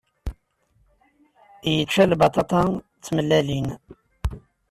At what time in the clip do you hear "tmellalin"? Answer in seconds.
3.05-3.67